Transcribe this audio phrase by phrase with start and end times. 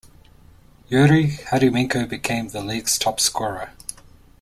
[0.89, 3.71] Yuriy Hudymenko became the league's top scorer.